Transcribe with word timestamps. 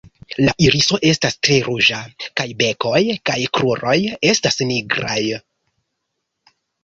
La 0.45 0.51
iriso 0.67 0.97
estas 1.09 1.35
tre 1.47 1.57
ruĝa 1.67 1.99
kaj 2.41 2.45
bekoj 2.63 3.01
kaj 3.31 3.37
kruroj 3.57 3.97
estas 4.33 4.57
nigraj. 4.73 5.21